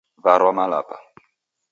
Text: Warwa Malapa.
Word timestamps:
Warwa 0.23 0.51
Malapa. 0.57 0.97